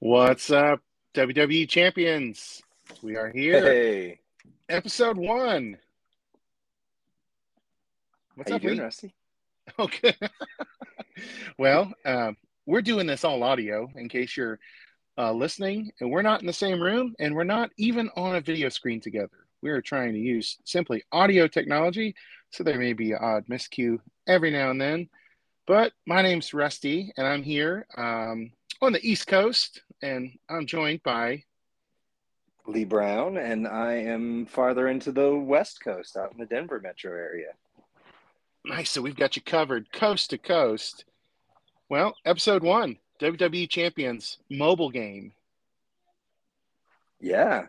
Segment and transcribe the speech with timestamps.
[0.00, 0.78] What's up,
[1.14, 2.62] WWE champions?
[3.02, 4.20] We are here, Hey,
[4.68, 5.76] episode one.
[8.36, 9.14] What's how up, you doing, Rusty?
[9.78, 10.14] Okay.
[11.58, 14.60] well, um, we're doing this all audio in case you're
[15.18, 18.40] uh, listening, and we're not in the same room, and we're not even on a
[18.40, 19.46] video screen together.
[19.62, 22.14] We are trying to use simply audio technology,
[22.50, 25.08] so there may be an odd miscue every now and then.
[25.66, 31.02] But my name's Rusty, and I'm here um, on the East Coast, and I'm joined
[31.02, 31.44] by
[32.66, 37.12] Lee Brown, and I am farther into the West Coast, out in the Denver metro
[37.12, 37.52] area.
[38.64, 38.90] Nice.
[38.90, 41.04] So we've got you covered coast to coast.
[41.88, 45.32] Well, episode one WWE Champions mobile game.
[47.20, 47.66] Yeah,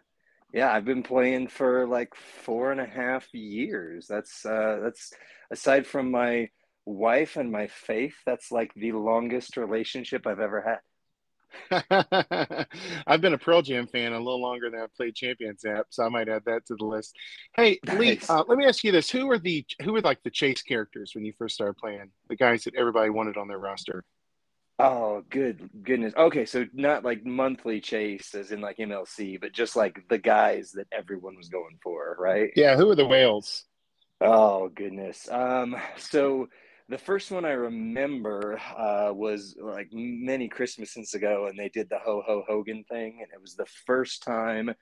[0.54, 4.08] yeah, I've been playing for like four and a half years.
[4.08, 5.14] That's uh, that's
[5.52, 6.50] aside from my
[6.86, 10.80] wife and my faith, that's like the longest relationship I've ever had.
[13.08, 16.04] I've been a Pearl Jam fan a little longer than I've played Champions app, so
[16.04, 17.16] I might add that to the list.
[17.56, 20.30] Hey, Lee, uh, let me ask you this: Who were the who were like the
[20.30, 22.12] chase characters when you first started playing?
[22.28, 24.04] The guys that everybody wanted on their roster.
[24.80, 26.14] Oh, good goodness.
[26.16, 30.72] Okay, so not like monthly chase as in like MLC, but just like the guys
[30.72, 32.52] that everyone was going for, right?
[32.56, 33.66] Yeah, who were the whales?
[34.22, 35.30] Oh goodness.
[35.30, 36.48] Um, so
[36.90, 42.00] the first one I remember uh, was like many Christmases ago, and they did the
[42.00, 44.74] Ho Ho Hogan thing, and it was the first time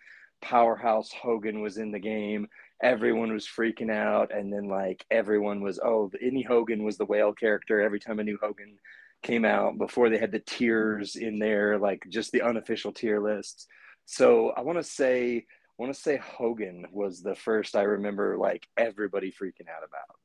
[0.42, 2.48] Powerhouse Hogan was in the game.
[2.82, 7.34] Everyone was freaking out, and then like everyone was, oh, any Hogan was the whale
[7.34, 8.78] character every time a new Hogan
[9.22, 13.68] came out before they had the tiers in there, like just the unofficial tier lists.
[14.06, 15.46] So I want to say
[15.80, 20.16] I want to say Hogan was the first I remember like everybody freaking out about.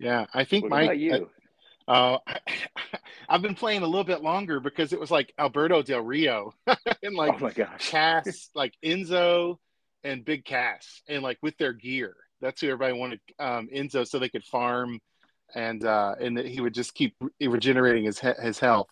[0.00, 1.30] Yeah, I think What my about you?
[1.86, 2.18] Uh,
[3.28, 6.54] I've been playing a little bit longer because it was like Alberto Del Rio
[7.02, 7.90] and like oh my gosh.
[7.90, 9.58] Cass, like Enzo
[10.02, 12.16] and Big Cass, and like with their gear.
[12.40, 14.98] That's who everybody wanted um, Enzo so they could farm,
[15.54, 18.88] and uh, and that he would just keep re- regenerating his his health.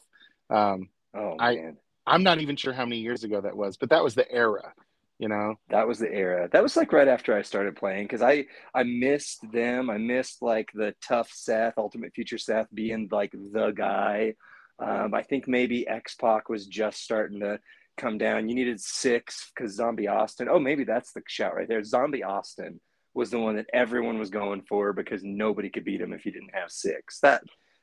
[0.51, 1.77] Um, Oh I- man.
[2.07, 4.73] I'm not even sure how many years ago that was, but that was the era,
[5.19, 5.55] you know.
[5.71, 6.49] That was the era.
[6.53, 9.91] That was like right after I started playing because I I missed them.
[9.91, 14.35] I missed like the tough Seth, Ultimate Future Seth being like the guy.
[14.81, 17.59] Um, I think maybe X Pac was just starting to
[17.97, 18.49] come down.
[18.49, 20.49] You needed six because Zombie Austin.
[20.49, 21.83] Oh, maybe that's the shout right there.
[21.83, 22.81] Zombie Austin
[23.15, 26.33] was the one that everyone was going for because nobody could beat him if you
[26.33, 27.19] didn't have six.
[27.21, 27.43] That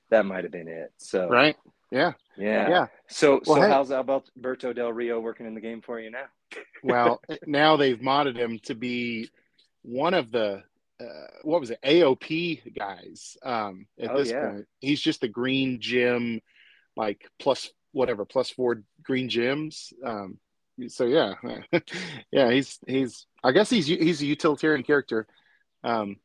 [0.10, 0.94] that might have been it.
[0.98, 1.58] So Right?
[1.92, 2.70] Yeah, yeah.
[2.70, 2.88] yeah.
[3.08, 3.70] So Well, so hey.
[3.70, 6.26] how's Alberto Del Rio working in the game for you now?
[6.84, 9.30] Well, now they've modded him to be
[9.82, 10.64] one of the
[11.00, 13.36] uh, what was it AOP guys.
[13.44, 14.50] Um, at Oh, this yeah.
[14.52, 16.42] point, he's just the green gem,
[16.96, 19.92] like plus whatever plus four green gems.
[20.06, 20.38] Um,
[20.88, 21.34] so yeah,
[22.32, 25.28] yeah, he's he's I guess he's he's a utilitarian character.
[25.84, 26.18] Um,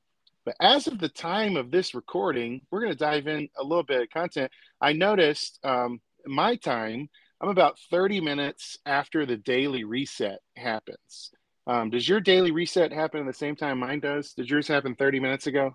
[0.50, 3.84] but as of the time of this recording, we're going to dive in a little
[3.84, 4.50] bit of content.
[4.81, 7.09] I noticed um, my time.
[7.41, 11.31] I'm about 30 minutes after the daily reset happens.
[11.66, 14.33] Um, does your daily reset happen at the same time mine does?
[14.33, 15.75] Did yours happen 30 minutes ago?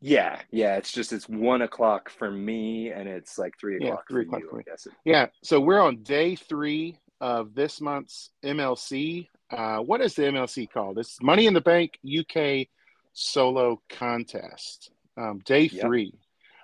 [0.00, 0.76] Yeah, yeah.
[0.76, 4.26] It's just it's one o'clock for me, and it's like three Yeah, o'clock three for
[4.26, 4.50] o'clock you.
[4.50, 4.64] for I me.
[5.06, 5.26] Yeah.
[5.42, 9.28] So we're on day three of this month's MLC.
[9.50, 10.98] Uh, what is the MLC called?
[10.98, 12.66] It's Money in the Bank UK
[13.14, 14.90] Solo Contest.
[15.16, 15.82] Um, day Yep.
[15.82, 16.12] three.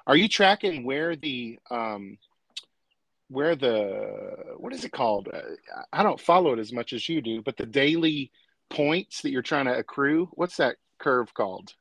[0.07, 2.19] Are you tracking where the um,
[3.29, 5.29] where the what is it called?
[5.33, 5.41] Uh,
[5.93, 8.33] I don't follow it as much as you do, but the daily
[8.69, 10.29] points that you're trying to accrue.
[10.33, 11.73] What's that curve called?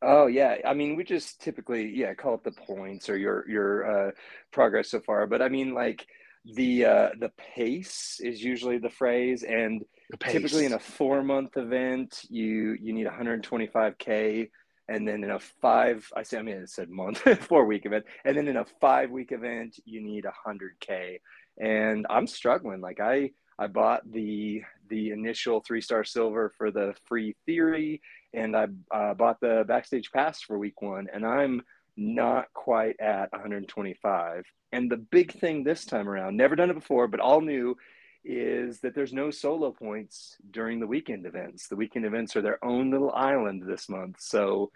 [0.00, 0.58] Oh yeah.
[0.64, 4.10] I mean, we just typically yeah call it the points or your your uh,
[4.52, 5.26] progress so far.
[5.26, 6.06] But I mean, like
[6.44, 9.84] the uh, the pace is usually the phrase, and.
[10.20, 14.50] Typically in a four month event, you you need 125k.
[14.88, 18.04] And then in a five, I say, I mean, it said month, four week event.
[18.24, 21.20] And then in a five week event, you need 100K.
[21.58, 22.80] And I'm struggling.
[22.80, 28.02] Like, I, I bought the the initial three star silver for the free theory,
[28.34, 31.62] and I uh, bought the backstage pass for week one, and I'm
[31.96, 34.44] not quite at 125.
[34.72, 37.76] And the big thing this time around, never done it before, but all new,
[38.24, 41.68] is that there's no solo points during the weekend events.
[41.68, 44.70] The weekend events are their own little island this month, so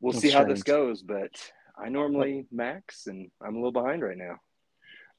[0.00, 1.02] we'll That's see how this goes.
[1.02, 1.30] But
[1.78, 4.40] I normally max, and I'm a little behind right now.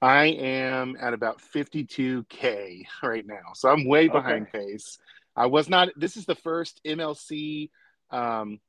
[0.02, 3.54] I am at about 52K right now.
[3.56, 4.98] So I'm way behind pace.
[5.36, 7.70] I was not, this is the first MLC
[8.12, 8.60] um,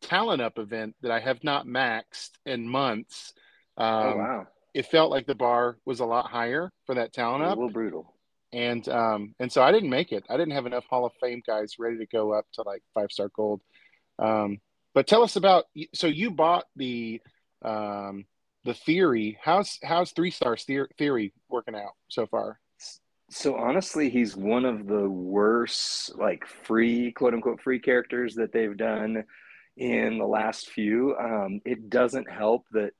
[0.00, 3.32] talent up event that I have not maxed in months.
[3.76, 7.42] Um, oh wow, It felt like the bar was a lot higher for that talent
[7.44, 7.56] a up.
[7.56, 8.15] little brutal.
[8.56, 10.24] And um, and so I didn't make it.
[10.30, 13.12] I didn't have enough Hall of Fame guys ready to go up to like five
[13.12, 13.60] star gold.
[14.18, 14.60] Um,
[14.94, 17.20] but tell us about so you bought the
[17.62, 18.24] um,
[18.64, 19.38] the theory.
[19.42, 20.64] How's how's three stars
[20.96, 22.58] theory working out so far?
[23.28, 28.76] So honestly, he's one of the worst like free quote unquote free characters that they've
[28.76, 29.24] done
[29.76, 31.14] in the last few.
[31.16, 32.92] Um, it doesn't help that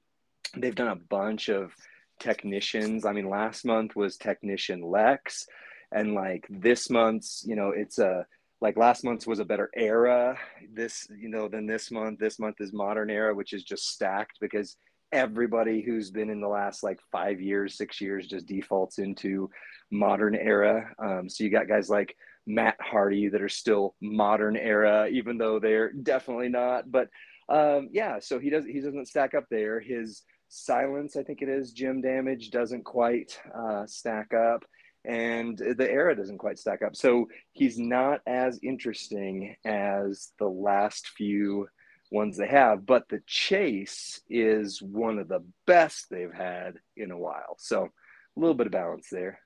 [0.55, 1.73] they've done a bunch of
[2.19, 3.05] technicians.
[3.05, 5.47] I mean, last month was technician Lex,
[5.93, 8.27] and like this month's, you know, it's a
[8.61, 10.39] like last month's was a better era.
[10.73, 12.19] This, you know, than this month.
[12.19, 14.77] This month is modern era, which is just stacked because
[15.13, 19.51] everybody who's been in the last like five years, six years just defaults into
[19.91, 20.91] modern era.
[20.99, 22.17] Um, so you got guys like
[22.47, 26.91] Matt Hardy that are still modern era, even though they're definitely not.
[26.91, 27.09] But
[27.49, 29.81] um, yeah, so he does he doesn't stack up there.
[29.81, 34.65] His silence, I think it is, gem damage doesn't quite uh, stack up,
[35.05, 36.97] and the era doesn't quite stack up.
[36.97, 41.69] So he's not as interesting as the last few
[42.11, 47.19] ones they have, but the chase is one of the best they've had in a
[47.19, 47.57] while.
[47.59, 49.41] So a little bit of balance there.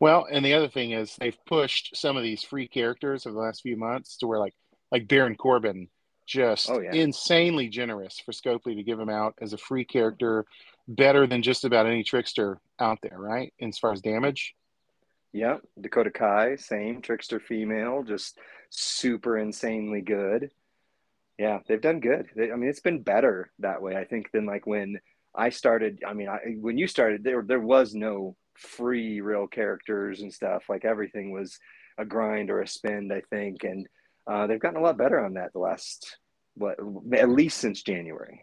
[0.00, 3.40] Well, and the other thing is they've pushed some of these free characters over the
[3.40, 4.54] last few months to where like
[4.90, 5.88] like Baron Corbin
[6.30, 6.92] just oh, yeah.
[6.92, 10.46] insanely generous for Scopely to give him out as a free character,
[10.86, 13.52] better than just about any trickster out there, right?
[13.60, 14.54] As far as damage.
[15.32, 18.38] Yeah, Dakota Kai, same trickster female, just
[18.70, 20.50] super insanely good.
[21.36, 22.28] Yeah, they've done good.
[22.36, 25.00] They, I mean, it's been better that way, I think, than like when
[25.34, 26.02] I started.
[26.06, 30.64] I mean, I, when you started, there there was no free real characters and stuff.
[30.68, 31.58] Like everything was
[31.98, 33.86] a grind or a spend, I think, and
[34.30, 36.16] uh, they've gotten a lot better on that the last
[36.54, 36.78] what
[37.12, 38.42] at least since January.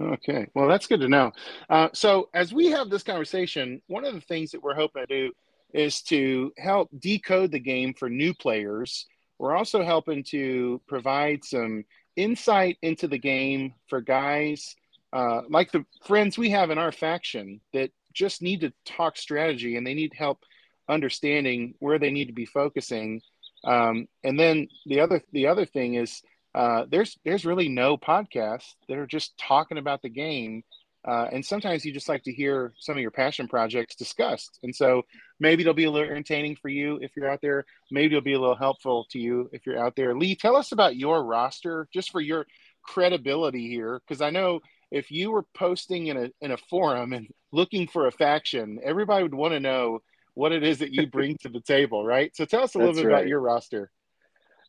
[0.00, 1.32] Okay, well that's good to know.
[1.70, 5.28] Uh, so as we have this conversation, one of the things that we're hoping to
[5.28, 5.32] do
[5.72, 9.06] is to help decode the game for new players.
[9.38, 11.84] We're also helping to provide some
[12.16, 14.76] insight into the game for guys
[15.14, 19.76] uh, like the friends we have in our faction that just need to talk strategy
[19.76, 20.40] and they need help
[20.88, 23.20] understanding where they need to be focusing.
[23.64, 26.22] Um, and then the other the other thing is
[26.54, 30.62] uh, there's there's really no podcasts that are just talking about the game.
[31.06, 34.58] Uh, and sometimes you just like to hear some of your passion projects discussed.
[34.62, 35.02] And so
[35.38, 37.66] maybe it'll be a little entertaining for you if you're out there.
[37.90, 40.16] Maybe it'll be a little helpful to you if you're out there.
[40.16, 42.46] Lee, tell us about your roster just for your
[42.82, 44.60] credibility here, because I know
[44.90, 49.24] if you were posting in a in a forum and looking for a faction, everybody
[49.24, 50.00] would want to know
[50.34, 52.34] what it is that you bring to the table, right?
[52.34, 53.14] So tell us a little bit right.
[53.14, 53.90] about your roster.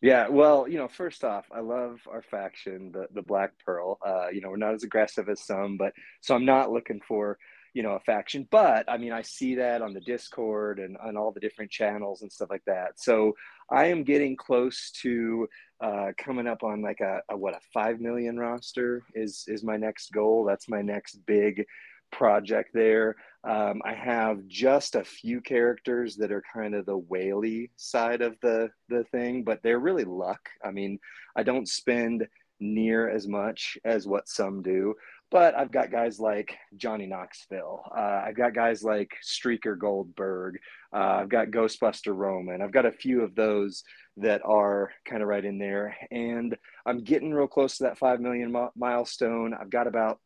[0.01, 3.97] Yeah, well, you know, first off, I love our faction, the the Black Pearl.
[4.05, 7.37] Uh, you know, we're not as aggressive as some, but so I'm not looking for
[7.75, 11.17] you know a faction but i mean i see that on the discord and on
[11.17, 13.33] all the different channels and stuff like that so
[13.69, 15.47] i am getting close to
[15.81, 19.75] uh, coming up on like a, a what a five million roster is is my
[19.75, 21.65] next goal that's my next big
[22.11, 27.69] project there um, i have just a few characters that are kind of the whaley
[27.75, 30.99] side of the the thing but they're really luck i mean
[31.35, 32.25] i don't spend
[32.61, 34.95] near as much as what some do
[35.31, 37.83] but I've got guys like Johnny Knoxville.
[37.95, 40.59] Uh, I've got guys like Striker Goldberg.
[40.93, 42.61] Uh, I've got Ghostbuster Roman.
[42.61, 43.83] I've got a few of those
[44.17, 45.97] that are kind of right in there.
[46.11, 49.53] And I'm getting real close to that 5 million mi- milestone.
[49.53, 50.19] I've got about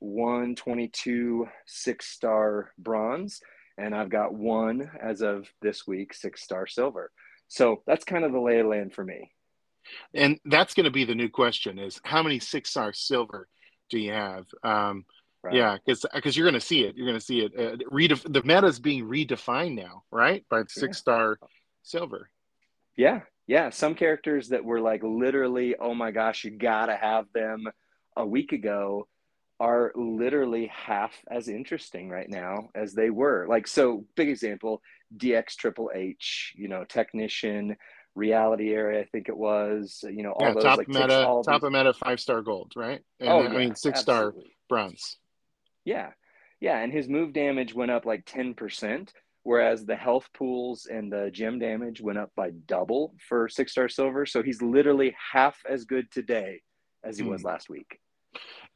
[0.00, 3.40] 21, 22 six star bronze.
[3.78, 7.10] And I've got one as of this week, six star silver.
[7.48, 9.30] So that's kind of the lay of land for me.
[10.14, 13.48] And that's going to be the new question: is how many six star silver
[13.90, 14.46] do you have?
[14.64, 15.04] Um,
[15.42, 15.54] right.
[15.54, 16.96] Yeah, because because you're going to see it.
[16.96, 17.52] You're going to see it.
[17.56, 20.44] Uh, redef- the meta is being redefined now, right?
[20.50, 21.48] By six star yeah.
[21.82, 22.30] silver.
[22.96, 23.70] Yeah, yeah.
[23.70, 27.68] Some characters that were like literally, oh my gosh, you gotta have them
[28.16, 29.06] a week ago
[29.58, 33.46] are literally half as interesting right now as they were.
[33.48, 34.82] Like, so big example,
[35.16, 37.76] DX Triple H, you know, technician,
[38.14, 40.04] reality era, I think it was.
[40.08, 43.00] You know, all yeah, those top like meta, top of meta, five star gold, right?
[43.20, 44.34] And, oh, yeah, I mean six star
[44.68, 45.16] bronze.
[45.84, 46.10] Yeah,
[46.60, 51.12] yeah, and his move damage went up like ten percent, whereas the health pools and
[51.12, 54.26] the gem damage went up by double for six star silver.
[54.26, 56.62] So he's literally half as good today
[57.04, 57.30] as he mm.
[57.30, 57.48] was hmm.
[57.48, 58.00] last week.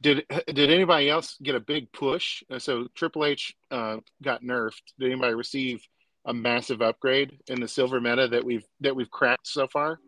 [0.01, 2.43] Did did anybody else get a big push?
[2.49, 4.81] Uh, so Triple H uh, got nerfed.
[4.99, 5.81] Did anybody receive
[6.25, 9.99] a massive upgrade in the silver meta that we've that we've cracked so far?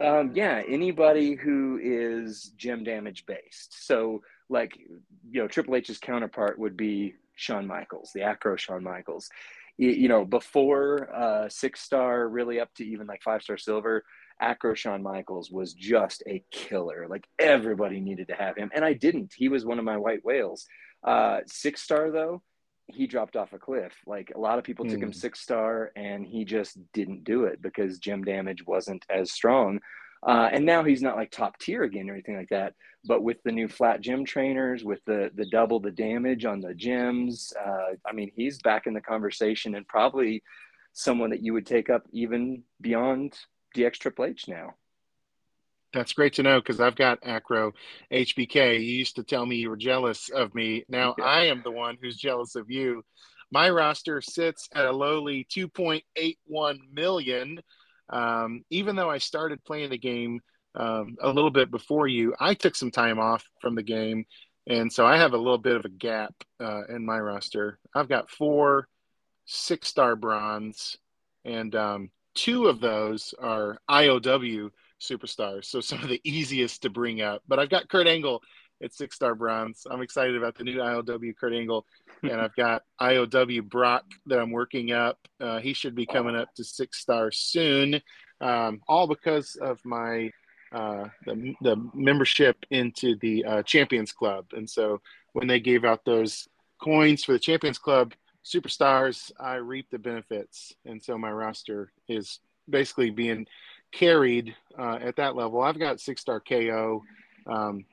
[0.00, 3.86] Um, yeah, anybody who is gem damage based.
[3.86, 4.76] So, like,
[5.30, 9.28] you know, Triple H's counterpart would be Shawn Michaels, the Acro Shawn Michaels.
[9.78, 14.04] you know, before uh, six star, really up to even like five star silver,
[14.40, 17.06] Acro Shawn Michaels was just a killer.
[17.08, 19.32] Like everybody needed to have him, and I didn't.
[19.36, 20.66] He was one of my white whales.
[21.04, 22.42] Uh, six star though,
[22.86, 23.92] he dropped off a cliff.
[24.06, 25.12] Like a lot of people took him hmm.
[25.12, 29.80] six star, and he just didn't do it because gem damage wasn't as strong.
[30.24, 32.74] Uh, and now he's not like top tier again or anything like that.
[33.04, 36.74] But with the new flat gem trainers, with the the double the damage on the
[36.74, 40.42] gems, uh, I mean, he's back in the conversation and probably
[40.92, 43.36] someone that you would take up even beyond
[43.74, 44.74] DX Triple H now.
[45.92, 47.72] That's great to know because I've got Acro
[48.10, 48.76] HBK.
[48.76, 50.84] You used to tell me you were jealous of me.
[50.88, 51.14] Now.
[51.22, 53.02] I am the one who's jealous of you.
[53.50, 57.60] My roster sits at a lowly 2.81 million.
[58.08, 60.40] Um, even though I started playing the game
[60.74, 64.24] um, a little bit before you, I took some time off from the game.
[64.66, 67.78] And so I have a little bit of a gap uh, in my roster.
[67.94, 68.88] I've got four
[69.44, 70.96] six star bronze,
[71.44, 74.70] and um, two of those are IOW
[75.00, 75.66] superstars.
[75.66, 77.42] So some of the easiest to bring up.
[77.48, 78.42] But I've got Kurt Angle
[78.82, 79.86] at six star bronze.
[79.90, 81.86] I'm excited about the new IOW Kurt Angle
[82.22, 85.18] and I've got IOW Brock that I'm working up.
[85.40, 88.00] Uh, he should be coming up to six star soon,
[88.40, 90.30] um, all because of my
[90.72, 94.46] uh, the, the membership into the uh, Champions Club.
[94.52, 95.00] And so
[95.34, 96.48] when they gave out those
[96.80, 100.72] coins for the Champions Club superstars, I reap the benefits.
[100.84, 103.46] And so my roster is basically being
[103.92, 105.60] carried uh, at that level.
[105.60, 107.02] I've got six star KO.
[107.46, 107.84] Um,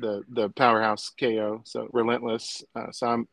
[0.00, 2.62] the the powerhouse KO, so relentless.
[2.74, 3.28] Uh, so I'm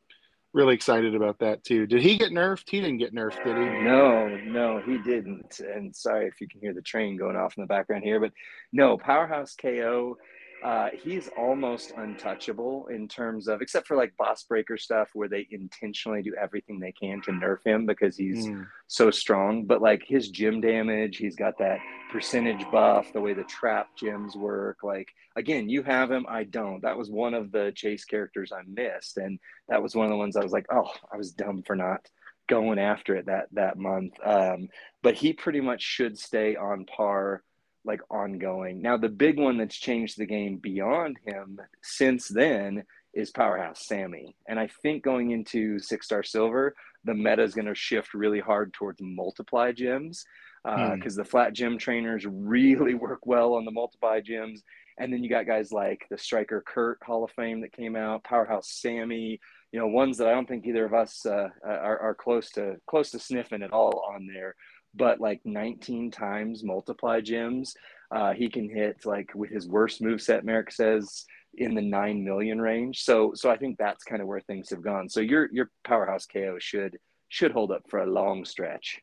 [0.54, 1.86] really excited about that too.
[1.86, 2.70] Did he get nerfed?
[2.70, 3.84] He didn't get nerfed, did he?
[3.84, 5.60] No, no, he didn't.
[5.60, 8.32] And sorry if you can hear the train going off in the background here, but
[8.72, 10.18] no, Powerhouse KO
[10.64, 15.48] uh, he's almost untouchable in terms of, except for like boss breaker stuff where they
[15.52, 18.66] intentionally do everything they can to nerf him because he's mm.
[18.88, 19.66] so strong.
[19.66, 21.80] But like his gem damage, he's got that
[22.12, 24.80] percentage buff, the way the trap gems work.
[24.84, 26.82] Like, again, you have him, I don't.
[26.82, 29.18] That was one of the chase characters I missed.
[29.18, 31.76] And that was one of the ones I was like, oh, I was dumb for
[31.76, 32.08] not
[32.48, 34.14] going after it that that month.
[34.24, 34.70] Um,
[35.04, 37.44] but he pretty much should stay on par
[37.86, 38.82] like ongoing.
[38.82, 44.36] Now, the big one that's changed the game beyond him since then is Powerhouse Sammy.
[44.48, 46.76] And I think going into Six Star Silver,
[47.06, 50.26] the meta is going to shift really hard towards multiply gems
[50.64, 51.22] because uh, hmm.
[51.22, 54.64] the flat gem trainers really work well on the multiply gems.
[54.98, 58.24] And then you got guys like the Striker Kurt Hall of Fame that came out,
[58.24, 59.40] Powerhouse Sammy,
[59.72, 62.78] you know, ones that I don't think either of us uh, are, are close to
[62.88, 64.56] close to sniffing at all on there
[64.96, 67.76] but like 19 times multiply gems.
[68.12, 71.26] Uh, he can hit like with his worst move set, Merrick says,
[71.58, 73.04] in the nine million range.
[73.04, 75.10] So so I think that's kind of where things have gone.
[75.10, 76.98] So your your powerhouse KO should
[77.30, 79.00] should hold up for a long stretch.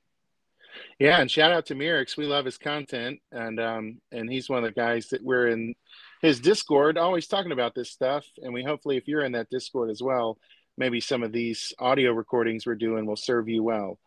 [0.98, 2.16] Yeah, and shout out to Mirix.
[2.16, 5.74] We love his content, and um, and he's one of the guys that we're in
[6.22, 8.24] his Discord, always talking about this stuff.
[8.42, 10.38] And we hopefully, if you're in that Discord as well,
[10.78, 13.98] maybe some of these audio recordings we're doing will serve you well.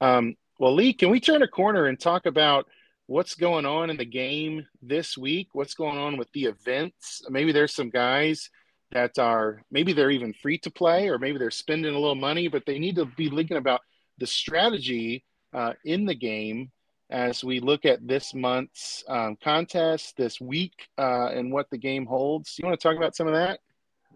[0.00, 2.66] Um, well, Lee, can we turn a corner and talk about
[3.06, 5.48] what's going on in the game this week?
[5.52, 7.22] What's going on with the events?
[7.28, 8.50] Maybe there's some guys
[8.90, 12.48] that are maybe they're even free to play, or maybe they're spending a little money,
[12.48, 13.80] but they need to be thinking about
[14.18, 16.70] the strategy uh, in the game
[17.10, 22.04] as we look at this month's um, contest this week uh, and what the game
[22.04, 22.58] holds.
[22.58, 23.60] You want to talk about some of that?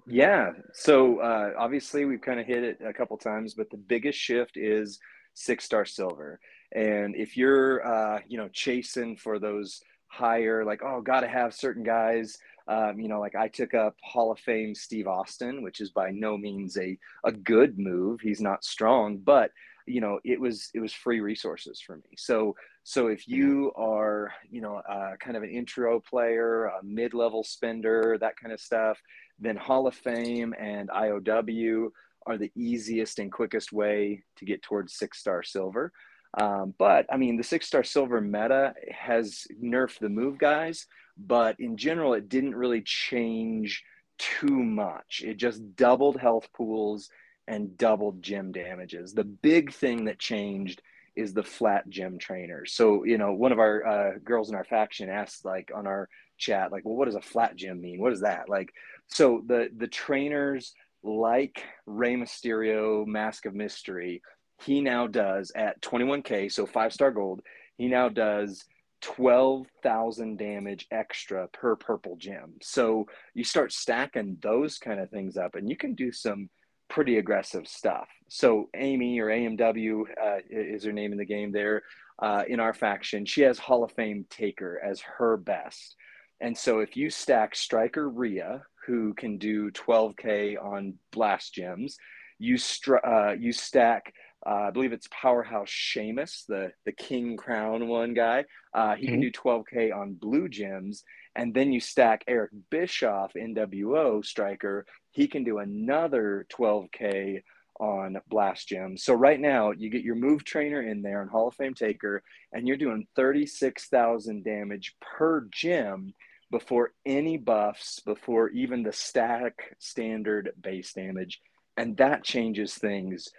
[0.07, 0.51] Yeah.
[0.75, 4.57] So uh, obviously we've kind of hit it a couple times, but the biggest shift
[4.57, 4.99] is
[5.35, 6.41] six star silver.
[6.75, 11.55] And if you're, uh, you know, chasing for those higher, like, oh, got to have
[11.55, 15.81] certain guys, um, you know, like I took up Hall of Fame Steve Austin, which
[15.81, 18.21] is by no means a, a good move.
[18.21, 19.51] He's not strong, but
[19.87, 22.15] you know, it was it was free resources for me.
[22.17, 27.45] So so if you are, you know, uh, kind of an intro player, a mid-level
[27.45, 28.99] spender, that kind of stuff,
[29.39, 31.91] then Hall of Fame and IOW
[32.27, 35.93] are the easiest and quickest way to get towards six star silver.
[36.39, 40.87] Um, but I mean, the six star silver meta has nerfed the move guys,
[41.19, 43.85] but in general, it didn't really change
[44.19, 45.23] too much.
[45.25, 47.11] It just doubled health pools
[47.49, 49.13] and doubled gem damages.
[49.13, 50.81] The big thing that changed
[51.15, 52.73] is the flat gem trainers.
[52.73, 56.09] So, you know, one of our uh, girls in our faction asked, like, on our
[56.39, 58.01] chat, like, well, what does a flat gem mean?
[58.01, 58.49] What is that?
[58.49, 58.73] Like,
[59.09, 64.23] so the the trainers like Rey Mysterio Mask of Mystery,
[64.65, 67.41] he now does at 21k, so five star gold,
[67.77, 68.65] he now does
[69.03, 72.55] 12,000 damage extra per purple gem.
[72.63, 76.49] So you start stacking those kind of things up and you can do some
[76.89, 78.09] pretty aggressive stuff.
[78.29, 81.83] So Amy or AMW uh, is her name in the game there
[82.23, 83.27] uh, in our faction.
[83.27, 85.97] She has Hall of Fame Taker as her best.
[86.41, 91.97] And so if you stack Striker Rhea, who can do 12K on blast gems,
[92.39, 94.13] you, str- uh, you stack
[94.45, 98.45] uh, I believe it's Powerhouse Sheamus, the the King Crown one guy.
[98.75, 99.15] Uh, he mm-hmm.
[99.15, 101.05] can do 12k on blue gems,
[101.37, 104.85] and then you stack Eric Bischoff, NWO striker.
[105.13, 107.43] He can do another 12k
[107.79, 109.05] on blast gems.
[109.05, 112.23] So right now you get your move trainer in there and Hall of Fame taker,
[112.53, 116.15] and you're doing 36,000 damage per gem
[116.53, 121.41] before any buffs, before even the static standard base damage,
[121.77, 123.31] and that changes things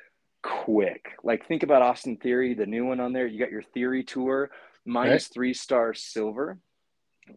[0.41, 1.13] quick.
[1.24, 3.27] Like think about Austin Theory, the new one on there.
[3.27, 4.50] You got your Theory tour,
[4.86, 5.34] minus right.
[5.34, 6.58] three star silver.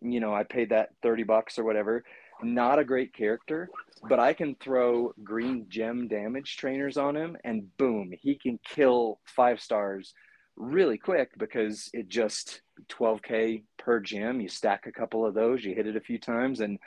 [0.01, 2.03] You know, I paid that 30 bucks or whatever.
[2.43, 3.69] Not a great character,
[4.09, 9.21] but I can throw green gem damage trainers on him and boom, he can kill
[9.25, 10.13] five stars
[10.57, 15.75] really quick because it just 12k per gem You stack a couple of those, you
[15.75, 16.79] hit it a few times, and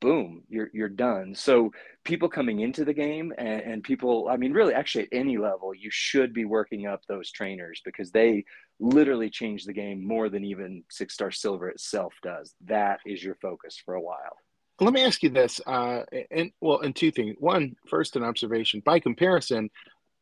[0.00, 1.34] boom, you're you're done.
[1.34, 1.72] So
[2.04, 5.74] people coming into the game and, and, people, I mean, really, actually at any level,
[5.74, 8.44] you should be working up those trainers because they
[8.78, 12.54] literally change the game more than even six star silver itself does.
[12.66, 14.36] That is your focus for a while.
[14.80, 17.36] Let me ask you this, uh, and well, and two things.
[17.38, 18.82] One, first, an observation.
[18.84, 19.70] By comparison,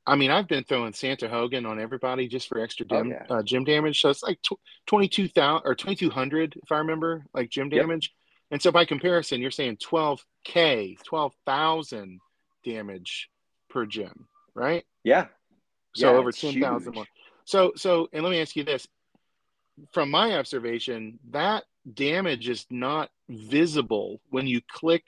[0.07, 3.37] I mean, I've been throwing Santa Hogan on everybody just for extra gem, oh, yeah.
[3.37, 4.01] uh, gem damage.
[4.01, 8.13] So it's like tw- 22,000 or 2,200, if I remember, like gem damage.
[8.13, 8.53] Yep.
[8.53, 12.21] And so by comparison, you're saying 12K, 12,000
[12.65, 13.31] damage
[13.71, 14.85] per gem, right?
[15.05, 15.27] Yeah.
[15.95, 17.07] So yeah, over 10,000 more.
[17.45, 18.87] So, so, and let me ask you this
[19.93, 25.05] from my observation, that damage is not visible when you click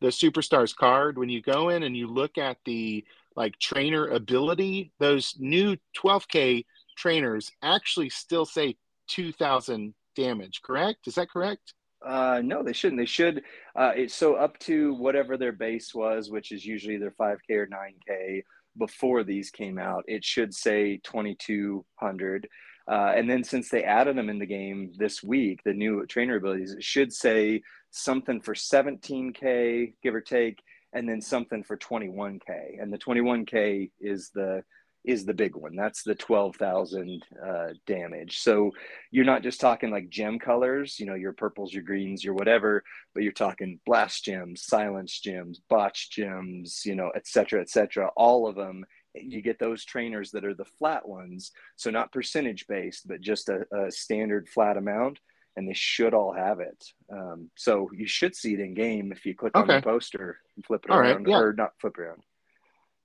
[0.00, 1.18] the superstars card.
[1.18, 3.04] When you go in and you look at the
[3.36, 6.64] like trainer ability, those new 12K
[6.96, 8.76] trainers actually still say
[9.08, 11.06] 2000 damage, correct?
[11.06, 11.74] Is that correct?
[12.04, 13.00] Uh, no, they shouldn't.
[13.00, 13.42] They should.
[13.74, 17.66] Uh, it's so up to whatever their base was, which is usually their 5K or
[17.66, 18.42] 9K
[18.78, 20.04] before these came out.
[20.06, 22.48] It should say 2200.
[22.88, 26.36] Uh, and then since they added them in the game this week, the new trainer
[26.36, 30.60] abilities, it should say something for 17K, give or take,
[30.92, 32.80] and then something for 21K.
[32.80, 34.62] And the 21K is the
[35.06, 35.76] is the big one.
[35.76, 38.38] That's the 12,000 uh, damage.
[38.38, 38.72] So
[39.12, 42.82] you're not just talking like gem colors, you know, your purples, your greens, your whatever,
[43.14, 48.10] but you're talking blast gems, silence gems, botch gems, you know, et cetera, et cetera.
[48.16, 48.84] All of them.
[49.18, 51.50] You get those trainers that are the flat ones.
[51.76, 55.20] So not percentage based, but just a, a standard flat amount.
[55.56, 56.84] And they should all have it.
[57.10, 59.74] Um, so you should see it in game if you click okay.
[59.74, 61.38] on the poster and flip it all around, right, yeah.
[61.38, 62.22] or not flip around.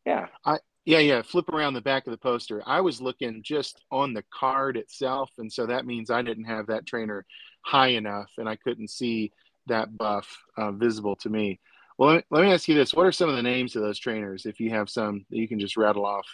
[0.06, 0.28] Yeah.
[0.46, 1.22] I, yeah, yeah.
[1.22, 2.64] Flip around the back of the poster.
[2.66, 6.68] I was looking just on the card itself, and so that means I didn't have
[6.68, 7.26] that trainer
[7.62, 9.32] high enough, and I couldn't see
[9.68, 11.60] that buff uh, visible to me.
[11.98, 13.84] Well, let me, let me ask you this: What are some of the names of
[13.84, 14.48] those trainers?
[14.48, 16.26] If you have some that you can just rattle off.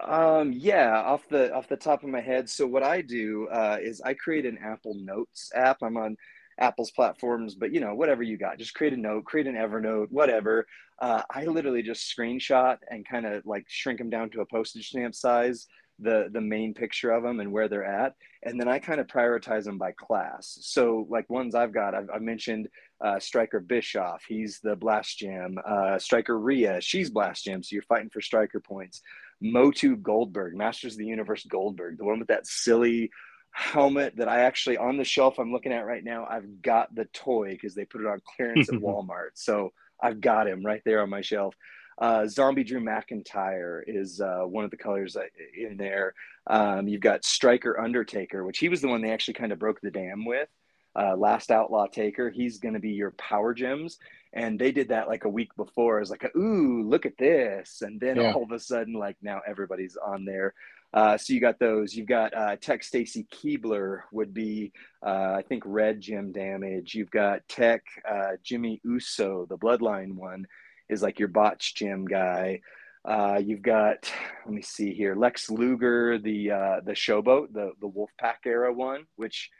[0.00, 2.48] Um, yeah, off the off the top of my head.
[2.48, 5.82] So what I do uh, is I create an Apple Notes app.
[5.82, 6.16] I'm on
[6.58, 10.10] Apple's platforms, but you know, whatever you got, just create a note, create an Evernote,
[10.10, 10.66] whatever.
[11.00, 14.88] Uh, I literally just screenshot and kind of like shrink them down to a postage
[14.88, 15.66] stamp size,
[15.98, 19.06] the the main picture of them and where they're at, and then I kind of
[19.08, 20.58] prioritize them by class.
[20.62, 22.68] So like ones I've got, I've, I've mentioned
[23.02, 25.58] uh, Striker Bischoff, he's the Blast Gem.
[25.66, 29.02] Uh, Striker Rhea, she's Blast Gem, so you're fighting for Striker points.
[29.42, 33.10] Motu Goldberg, Masters of the Universe Goldberg, the one with that silly
[33.52, 36.26] helmet that I actually on the shelf I'm looking at right now.
[36.28, 39.30] I've got the toy because they put it on clearance at Walmart.
[39.34, 41.54] So I've got him right there on my shelf.
[41.98, 45.16] Uh, Zombie Drew McIntyre is uh, one of the colors
[45.56, 46.14] in there.
[46.46, 49.80] Um, you've got Striker Undertaker, which he was the one they actually kind of broke
[49.80, 50.48] the dam with.
[50.94, 53.98] Uh, Last Outlaw Taker, he's going to be your power gems.
[54.34, 56.00] And they did that like a week before.
[56.00, 57.82] It's like, ooh, look at this.
[57.82, 58.32] And then yeah.
[58.32, 60.54] all of a sudden, like now everybody's on there.
[60.94, 61.94] Uh, so you got those.
[61.94, 64.72] You've got uh, Tech Stacy Keibler would be,
[65.04, 66.94] uh, I think, red gem damage.
[66.94, 70.46] You've got Tech uh, Jimmy Uso, the Bloodline one,
[70.88, 72.60] is like your botch gem guy.
[73.04, 74.12] Uh, you've got,
[74.44, 79.06] let me see here, Lex Luger, the uh, the Showboat, the the Wolfpack era one,
[79.16, 79.50] which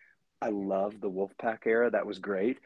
[0.42, 1.90] I love the Wolfpack era.
[1.90, 2.58] That was great.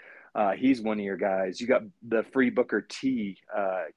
[0.56, 1.60] he's one of your guys.
[1.60, 3.38] You got the Free Booker T,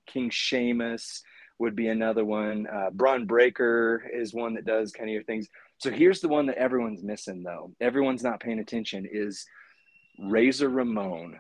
[0.06, 1.24] King Sheamus
[1.60, 2.68] would be another one.
[2.68, 5.48] Uh, Bron Breakker is one that does kind of your things.
[5.78, 7.74] So here's the one that everyone's missing, though.
[7.82, 9.08] Everyone's not paying attention.
[9.12, 9.46] Is
[10.18, 11.38] Razor Ramon,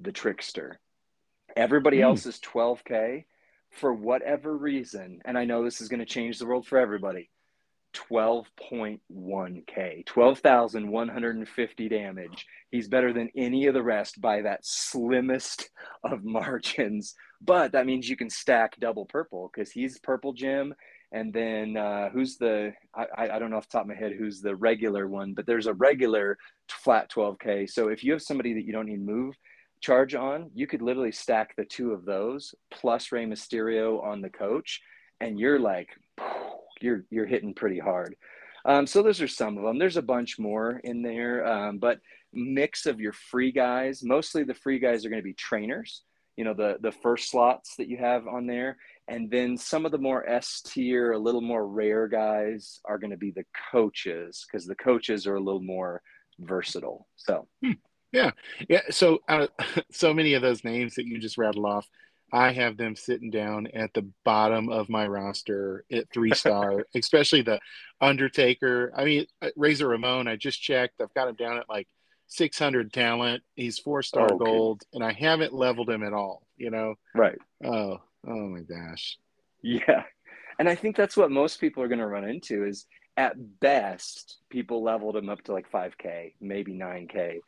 [0.00, 0.80] the trickster.
[1.56, 2.02] Everybody mm.
[2.02, 3.24] else is 12k.
[3.70, 7.30] for whatever reason, and I know this is going to change the world for everybody,
[7.94, 12.46] 12.1K, 12,150 damage.
[12.70, 15.68] He's better than any of the rest by that slimmest
[16.04, 17.14] of margins.
[17.40, 20.74] But that means you can stack double purple because he's purple gem.
[21.12, 24.12] And then uh, who's the, I, I don't know off the top of my head
[24.16, 27.68] who's the regular one, but there's a regular flat 12K.
[27.68, 29.34] So if you have somebody that you don't need move
[29.80, 34.30] charge on, you could literally stack the two of those plus Rey Mysterio on the
[34.30, 34.80] coach.
[35.20, 35.88] And you're like,
[36.80, 38.16] you're you're hitting pretty hard.
[38.64, 39.78] Um, so those are some of them.
[39.78, 41.98] There's a bunch more in there, um, but
[42.32, 44.02] mix of your free guys.
[44.02, 46.02] Mostly the free guys are going to be trainers.
[46.36, 48.76] You know the the first slots that you have on there,
[49.08, 53.10] and then some of the more S tier, a little more rare guys are going
[53.10, 56.02] to be the coaches because the coaches are a little more
[56.38, 57.08] versatile.
[57.16, 57.46] So.
[57.62, 57.72] Hmm.
[58.12, 58.32] Yeah,
[58.68, 58.82] yeah.
[58.90, 59.46] So, uh,
[59.92, 61.88] so many of those names that you just rattled off,
[62.32, 67.42] I have them sitting down at the bottom of my roster at three star, especially
[67.42, 67.60] the
[68.00, 68.92] Undertaker.
[68.96, 71.00] I mean, uh, Razor Ramon, I just checked.
[71.00, 71.88] I've got him down at like
[72.28, 73.42] 600 talent.
[73.54, 74.44] He's four star oh, okay.
[74.44, 76.94] gold, and I haven't leveled him at all, you know?
[77.14, 77.38] Right.
[77.64, 79.18] Oh, oh my gosh.
[79.62, 80.04] Yeah.
[80.58, 84.38] And I think that's what most people are going to run into is at best,
[84.48, 87.40] people leveled him up to like 5K, maybe 9K.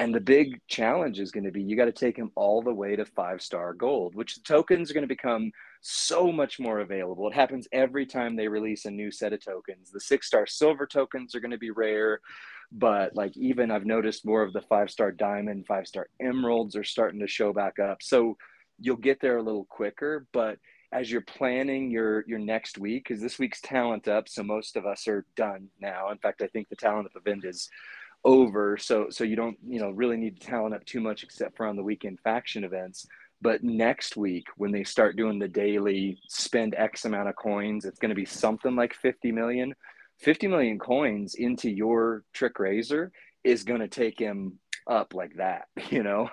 [0.00, 2.72] And the big challenge is going to be you got to take him all the
[2.72, 6.80] way to five star gold, which the tokens are going to become so much more
[6.80, 7.28] available.
[7.28, 9.90] It happens every time they release a new set of tokens.
[9.90, 12.20] The six star silver tokens are going to be rare,
[12.70, 16.84] but like even I've noticed more of the five star diamond, five star emeralds are
[16.84, 17.98] starting to show back up.
[18.00, 18.36] So
[18.78, 20.58] you'll get there a little quicker, but
[20.92, 24.86] as you're planning your your next week because this week's talent up so most of
[24.86, 27.68] us are done now in fact i think the talent up event is
[28.24, 28.76] over.
[28.76, 31.66] So so you don't you know really need to talent up too much except for
[31.66, 33.06] on the weekend faction events.
[33.40, 38.00] But next week when they start doing the daily spend x amount of coins it's
[38.00, 39.74] going to be something like 50 million.
[40.20, 43.12] 50 million coins into your trick razor
[43.44, 46.28] is going to take him up like that you know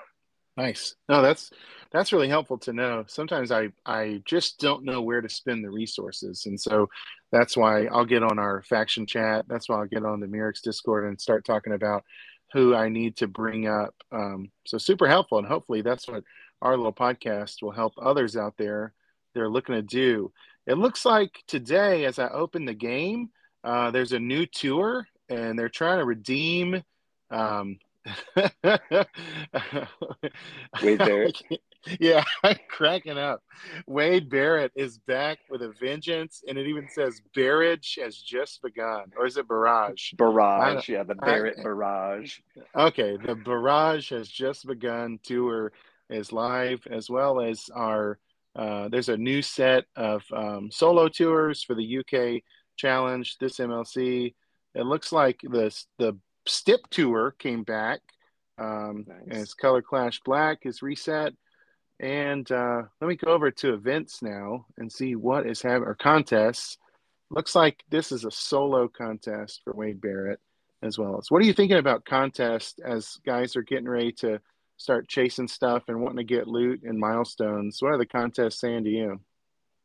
[0.57, 0.95] Nice.
[1.09, 1.51] No, that's
[1.91, 3.03] that's really helpful to know.
[3.07, 6.87] Sometimes I I just don't know where to spend the resources, and so
[7.31, 9.45] that's why I'll get on our faction chat.
[9.49, 12.05] That's why I'll get on the Mirix Discord and start talking about
[12.53, 13.95] who I need to bring up.
[14.13, 16.23] Um, so super helpful, and hopefully that's what
[16.61, 18.93] our little podcast will help others out there.
[19.33, 20.31] They're looking to do.
[20.67, 23.29] It looks like today, as I open the game,
[23.65, 26.81] uh, there's a new tour, and they're trying to redeem.
[27.29, 27.77] Um,
[30.81, 31.41] Wade Barrett.
[31.99, 33.41] yeah, I'm cracking up.
[33.87, 39.11] Wade Barrett is back with a vengeance, and it even says Barrage has just begun,
[39.17, 40.13] or is it Barrage?
[40.13, 42.39] Barrage, yeah, the Barrett I, Barrage.
[42.75, 45.19] Okay, the Barrage has just begun.
[45.23, 45.71] Tour
[46.09, 48.19] is live, as well as our.
[48.55, 52.41] Uh, there's a new set of um, solo tours for the UK
[52.77, 53.37] Challenge.
[53.37, 54.33] This MLC.
[54.73, 58.01] It looks like this the Stip Tour came back.
[58.57, 59.41] Um, nice.
[59.41, 61.33] As Color Clash Black is reset.
[61.99, 65.95] And uh, let me go over to events now and see what is having or
[65.95, 66.77] contests.
[67.29, 70.39] Looks like this is a solo contest for Wade Barrett
[70.81, 71.31] as well as.
[71.31, 74.39] What are you thinking about contests as guys are getting ready to
[74.77, 77.81] start chasing stuff and wanting to get loot and milestones?
[77.81, 79.21] What are the contests saying to you?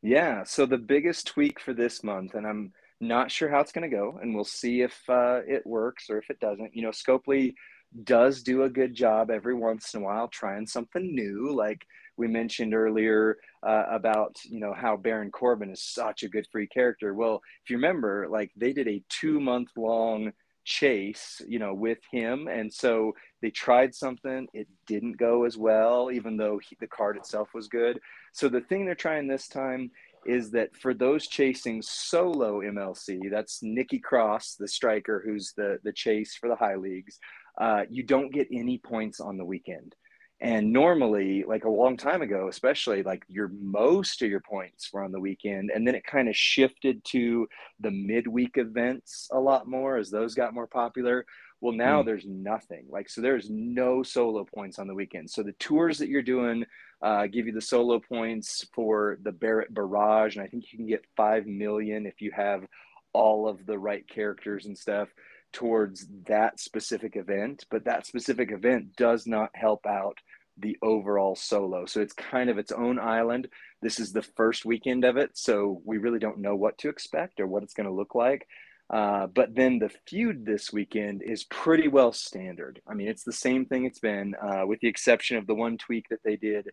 [0.01, 3.89] Yeah, so the biggest tweak for this month, and I'm not sure how it's going
[3.89, 6.75] to go, and we'll see if uh, it works or if it doesn't.
[6.75, 7.55] You know, Scopely
[8.03, 11.85] does do a good job every once in a while trying something new, like
[12.17, 16.67] we mentioned earlier uh, about you know how Baron Corbin is such a good free
[16.67, 17.13] character.
[17.13, 20.31] Well, if you remember, like they did a two month long
[20.63, 24.47] chase, you know, with him, and so they tried something.
[24.53, 27.99] It didn't go as well, even though he, the card itself was good.
[28.33, 29.91] So the thing they're trying this time
[30.25, 35.93] is that for those chasing solo MLC, that's Nikki Cross, the striker who's the the
[35.93, 37.19] chase for the high leagues.
[37.59, 39.95] Uh, you don't get any points on the weekend.
[40.41, 45.03] And normally, like a long time ago, especially like your most of your points were
[45.03, 45.69] on the weekend.
[45.69, 47.47] And then it kind of shifted to
[47.79, 51.27] the midweek events a lot more as those got more popular.
[51.61, 52.07] Well, now mm.
[52.07, 52.87] there's nothing.
[52.89, 55.29] Like, so there's no solo points on the weekend.
[55.29, 56.65] So the tours that you're doing
[57.01, 60.35] uh, give you the solo points for the Barrett Barrage.
[60.35, 62.65] And I think you can get 5 million if you have
[63.13, 65.09] all of the right characters and stuff
[65.51, 67.65] towards that specific event.
[67.69, 70.17] But that specific event does not help out
[70.57, 71.85] the overall solo.
[71.85, 73.47] So it's kind of its own island.
[73.81, 75.31] This is the first weekend of it.
[75.33, 78.47] So we really don't know what to expect or what it's going to look like.
[78.91, 82.81] Uh, but then the feud this weekend is pretty well standard.
[82.87, 85.77] I mean, it's the same thing it's been, uh, with the exception of the one
[85.77, 86.69] tweak that they did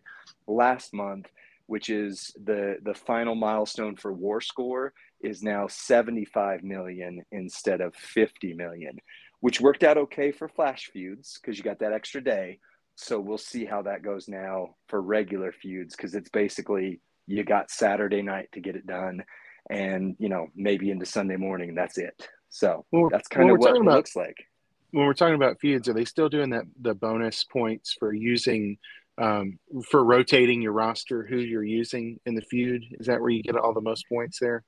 [0.47, 1.27] last month.
[1.67, 7.95] which is the the final milestone for war score is now 75 million instead of
[7.95, 8.97] 50 million
[9.41, 12.59] which worked out okay for flash feuds because you got that extra day
[12.95, 17.71] so we'll see how that goes now for regular feuds because it's basically you got
[17.71, 19.23] saturday night to get it done
[19.69, 22.27] and you know maybe into sunday morning that's it.
[22.49, 24.35] So well, that's kind of what it about, looks like.
[24.91, 28.77] when we're talking about feuds are they still doing that the bonus points for using
[29.19, 29.59] um,
[29.91, 32.83] for rotating your roster who you're using in the feud?
[32.99, 34.63] Is that where you get all the most points there?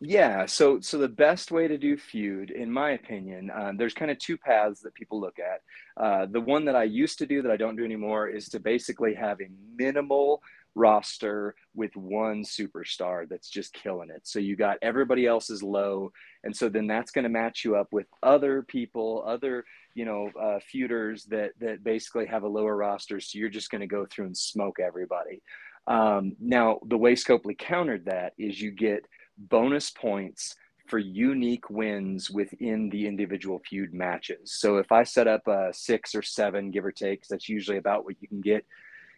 [0.00, 4.10] Yeah so so the best way to do feud in my opinion um, there's kind
[4.10, 5.60] of two paths that people look at.
[5.96, 8.60] Uh, the one that i used to do that i don't do anymore is to
[8.60, 10.42] basically have a minimal
[10.74, 14.22] roster with one superstar that's just killing it.
[14.24, 17.88] So you got everybody else's low, and so then that's going to match you up
[17.92, 23.20] with other people, other you know uh, feuders that that basically have a lower roster.
[23.20, 25.42] So you're just going to go through and smoke everybody.
[25.86, 29.06] Um, now the way Scopely countered that is you get
[29.36, 30.56] bonus points
[30.86, 34.52] for unique wins within the individual feud matches.
[34.52, 38.04] So if I set up a six or seven, give or take, that's usually about
[38.04, 38.66] what you can get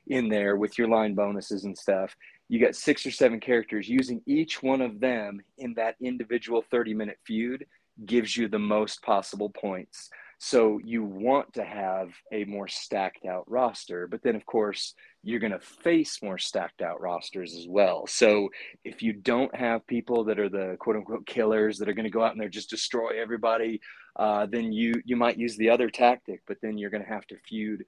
[0.07, 2.14] in there with your line bonuses and stuff.
[2.49, 6.95] You got six or seven characters using each one of them in that individual 30
[6.95, 7.66] minute feud
[8.05, 10.11] gives you the most possible points.
[10.38, 15.40] So you want to have a more stacked out roster, but then of course you're
[15.40, 18.07] going to face more stacked out rosters as well.
[18.07, 18.51] So
[18.85, 22.11] if you don't have people that are the quote unquote killers that are going to
[22.11, 23.81] go out and there just destroy everybody,
[24.16, 27.27] uh, then you you might use the other tactic, but then you're going to have
[27.29, 27.85] to feud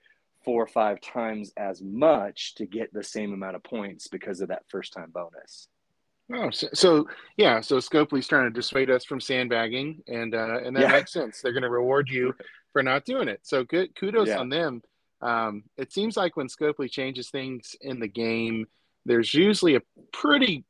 [0.48, 4.48] four or five times as much to get the same amount of points because of
[4.48, 5.68] that first time bonus.
[6.32, 10.74] Oh, so, so yeah, so Scopely's trying to dissuade us from sandbagging, and uh, and
[10.74, 10.92] that yeah.
[10.92, 11.42] makes sense.
[11.42, 12.34] They're going to reward you
[12.72, 13.40] for not doing it.
[13.42, 14.38] So good, kudos yeah.
[14.38, 14.80] on them.
[15.20, 18.68] Um, it seems like when Scopely changes things in the game,
[19.04, 19.82] there's usually a
[20.14, 20.64] pretty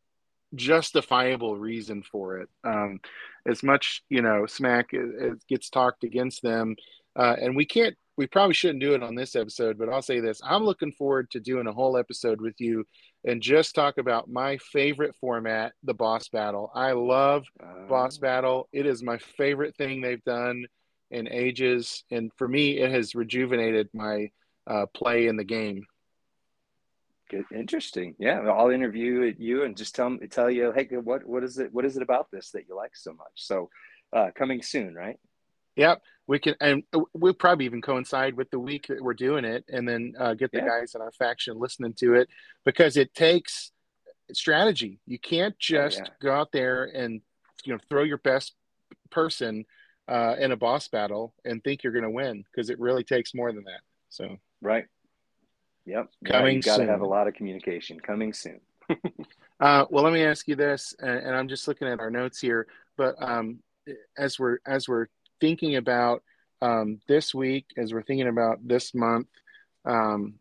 [0.56, 2.48] justifiable reason for it.
[2.64, 2.98] Um,
[3.46, 6.74] as much you know, smack it, it gets talked against them,
[7.14, 10.18] uh, and we can't we probably shouldn't do it on this episode, but I'll say
[10.18, 10.40] this.
[10.44, 12.84] I'm looking forward to doing a whole episode with you
[13.24, 16.72] and just talk about my favorite format, the boss battle.
[16.74, 17.44] I love
[17.88, 18.20] boss oh.
[18.20, 18.68] battle.
[18.72, 20.66] It is my favorite thing they've done
[21.12, 22.02] in ages.
[22.10, 24.32] And for me, it has rejuvenated my
[24.66, 25.86] uh, play in the game.
[27.30, 28.16] Good, interesting.
[28.18, 31.72] Yeah, I'll interview you and just tell tell you, hey, what what is it?
[31.72, 33.32] What is it about this that you like so much?
[33.34, 33.68] So,
[34.12, 35.20] uh, coming soon, right?
[35.78, 36.82] Yep, we can, and
[37.14, 40.50] we'll probably even coincide with the week that we're doing it, and then uh, get
[40.50, 40.80] the yeah.
[40.80, 42.28] guys in our faction listening to it
[42.64, 43.70] because it takes
[44.32, 44.98] strategy.
[45.06, 46.10] You can't just oh, yeah.
[46.20, 47.20] go out there and
[47.64, 48.54] you know throw your best
[49.10, 49.64] person
[50.08, 53.32] uh, in a boss battle and think you're going to win because it really takes
[53.32, 53.80] more than that.
[54.08, 54.86] So right,
[55.86, 56.56] yep, coming.
[56.56, 58.00] Yeah, got to have a lot of communication.
[58.00, 58.60] Coming soon.
[59.60, 62.40] uh, well, let me ask you this, and, and, I'm just looking at our notes
[62.40, 63.60] here, but um,
[64.16, 65.06] as we're as we're
[65.40, 66.22] thinking about
[66.60, 69.28] um, this week, as we're thinking about this month,
[69.84, 70.34] um,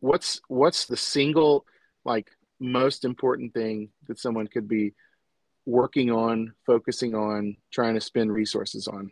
[0.00, 1.66] what's what's the single
[2.04, 4.94] like most important thing that someone could be
[5.66, 9.10] working on, focusing on, trying to spend resources on?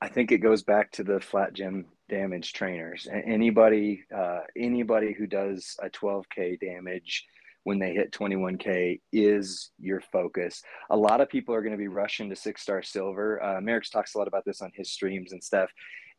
[0.00, 3.06] I think it goes back to the flat gem damage trainers.
[3.10, 7.26] Anybody, uh, anybody who does a 12k damage
[7.64, 10.62] when they hit 21K is your focus.
[10.90, 13.42] A lot of people are going to be rushing to six star silver.
[13.42, 15.70] Uh, Merrick's talks a lot about this on his streams and stuff.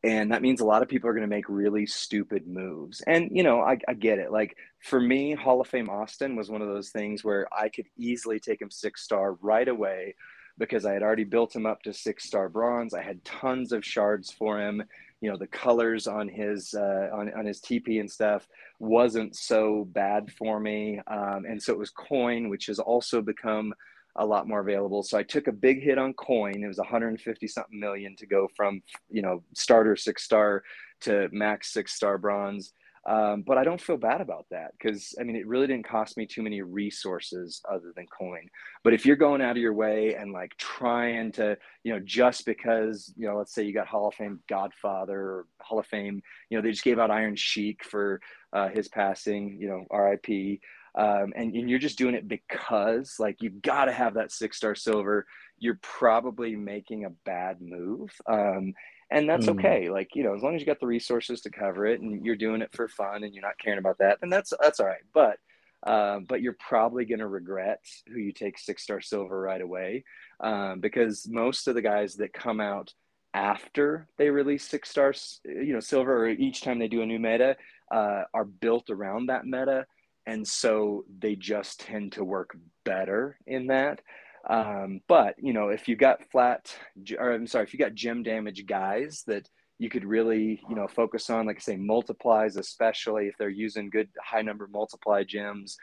[0.04, 3.02] And that means a lot of people are going to make really stupid moves.
[3.06, 4.32] And, you know, I, I get it.
[4.32, 7.86] Like for me, Hall of Fame Austin was one of those things where I could
[7.98, 10.16] easily take him six star right away
[10.58, 12.96] because I had already built him up to six star bronze.
[12.96, 14.84] I had tons of shards for him
[15.22, 18.48] you know the colors on his uh, on, on his teepee and stuff
[18.80, 23.74] wasn't so bad for me, um, and so it was coin, which has also become
[24.18, 25.04] a lot more available.
[25.04, 26.64] So I took a big hit on coin.
[26.64, 30.64] It was 150 something million to go from you know starter six star
[31.02, 32.74] to max six star bronze.
[33.08, 36.18] Um, but I don't feel bad about that because I mean, it really didn't cost
[36.18, 38.48] me too many resources other than coin.
[38.84, 42.46] But if you're going out of your way and like trying to, you know, just
[42.46, 46.22] because, you know, let's say you got Hall of Fame Godfather or Hall of Fame,
[46.50, 48.22] you know, they just gave out Iron Sheik for
[48.54, 50.60] uh, his passing, you know, RIP.
[50.94, 54.58] Um, and, and you're just doing it because like you've got to have that six
[54.58, 55.26] star silver
[55.58, 58.74] you're probably making a bad move um,
[59.12, 59.60] and that's mm.
[59.60, 62.26] okay like you know as long as you got the resources to cover it and
[62.26, 64.88] you're doing it for fun and you're not caring about that then that's that's all
[64.88, 65.38] right but
[65.84, 70.04] um, but you're probably going to regret who you take six star silver right away
[70.40, 72.94] um, because most of the guys that come out
[73.34, 77.18] after they release six stars you know silver or each time they do a new
[77.18, 77.56] meta
[77.92, 79.86] uh, are built around that meta,
[80.26, 84.02] and so they just tend to work better in that.
[84.50, 86.76] Um, but you know, if you got flat,
[87.18, 90.88] or I'm sorry, if you got gem damage guys that you could really you know
[90.88, 95.78] focus on, like I say, multiplies, especially if they're using good high number multiply gems.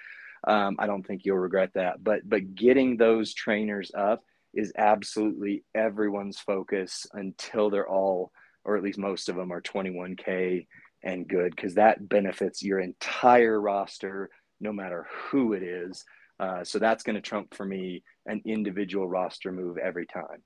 [0.46, 2.02] Um, I don't think you'll regret that.
[2.02, 4.22] But but getting those trainers up
[4.54, 8.32] is absolutely everyone's focus until they're all,
[8.64, 10.66] or at least most of them, are 21k
[11.04, 16.04] and good because that benefits your entire roster, no matter who it is.
[16.40, 20.42] Uh, so that's going to trump for me an individual roster move every time.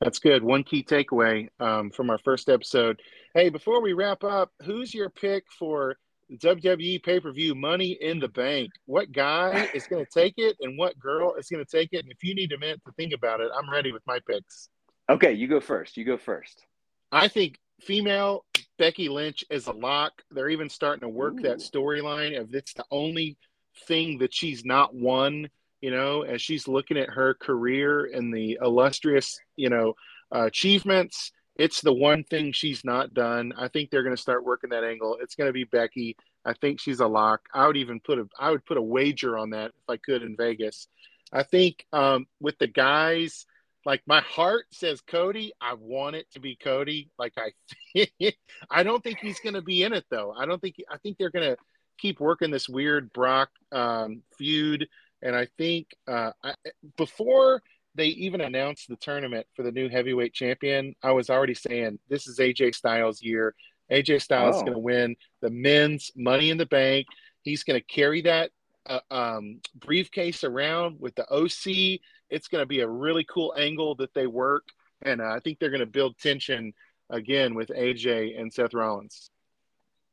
[0.00, 0.42] That's good.
[0.42, 3.00] One key takeaway um, from our first episode.
[3.34, 5.96] Hey, before we wrap up, who's your pick for
[6.32, 8.70] WWE pay per view Money in the Bank?
[8.84, 12.02] What guy is going to take it, and what girl is going to take it?
[12.02, 14.68] And if you need a minute to think about it, I'm ready with my picks.
[15.08, 15.96] Okay, you go first.
[15.96, 16.66] You go first.
[17.10, 18.44] I think female
[18.78, 20.12] Becky Lynch is a lock.
[20.30, 21.42] They're even starting to work Ooh.
[21.42, 23.38] that storyline of it's the only
[23.86, 25.48] thing that she's not won,
[25.80, 29.94] you know, as she's looking at her career and the illustrious, you know,
[30.34, 31.32] uh, achievements.
[31.56, 33.52] It's the one thing she's not done.
[33.56, 35.18] I think they're going to start working that angle.
[35.20, 36.16] It's going to be Becky.
[36.44, 37.40] I think she's a lock.
[37.52, 40.22] I would even put a I would put a wager on that if I could
[40.22, 40.86] in Vegas.
[41.32, 43.46] I think um, with the guys,
[43.84, 45.52] like my heart says Cody.
[45.60, 47.10] I want it to be Cody.
[47.18, 48.06] Like I,
[48.70, 50.32] I don't think he's going to be in it though.
[50.32, 50.76] I don't think.
[50.90, 51.56] I think they're going to
[51.98, 54.86] keep working this weird Brock um, feud.
[55.22, 56.54] And I think uh, I,
[56.96, 57.62] before
[57.94, 62.26] they even announced the tournament for the new heavyweight champion, I was already saying this
[62.26, 63.54] is AJ Styles' year.
[63.90, 64.58] AJ Styles oh.
[64.58, 67.06] is going to win the men's Money in the Bank.
[67.42, 68.50] He's going to carry that
[68.86, 72.00] uh, um, briefcase around with the OC.
[72.28, 74.64] It's going to be a really cool angle that they work,
[75.02, 76.72] and uh, I think they're going to build tension
[77.10, 79.30] again with AJ and Seth Rollins.